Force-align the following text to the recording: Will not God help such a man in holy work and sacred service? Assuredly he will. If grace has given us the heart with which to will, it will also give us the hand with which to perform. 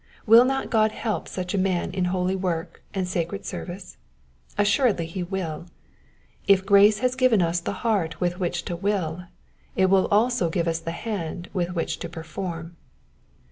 Will 0.25 0.45
not 0.45 0.71
God 0.71 0.91
help 0.93 1.27
such 1.27 1.53
a 1.53 1.59
man 1.59 1.91
in 1.91 2.05
holy 2.05 2.35
work 2.35 2.81
and 2.91 3.07
sacred 3.07 3.45
service? 3.45 3.97
Assuredly 4.57 5.05
he 5.05 5.21
will. 5.21 5.67
If 6.47 6.65
grace 6.65 6.97
has 7.01 7.13
given 7.13 7.39
us 7.39 7.59
the 7.59 7.71
heart 7.85 8.19
with 8.19 8.39
which 8.39 8.65
to 8.65 8.75
will, 8.75 9.25
it 9.75 9.91
will 9.91 10.07
also 10.07 10.49
give 10.49 10.67
us 10.67 10.79
the 10.79 10.89
hand 10.89 11.51
with 11.53 11.75
which 11.75 11.99
to 11.99 12.09
perform. 12.09 12.77